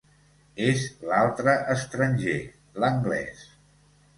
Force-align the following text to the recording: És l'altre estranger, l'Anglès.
És 0.69 0.85
l'altre 1.09 1.55
estranger, 1.75 2.41
l'Anglès. 2.85 3.45